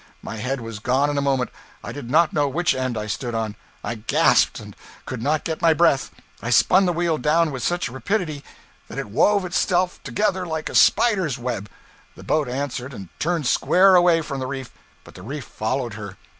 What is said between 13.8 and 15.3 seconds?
away from the reef, but the